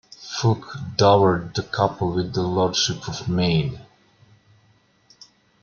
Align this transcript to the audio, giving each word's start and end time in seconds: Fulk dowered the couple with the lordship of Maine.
Fulk 0.35 0.77
dowered 0.97 1.53
the 1.53 1.61
couple 1.61 2.11
with 2.11 2.33
the 2.33 2.41
lordship 2.41 3.07
of 3.07 3.29
Maine. 3.29 3.81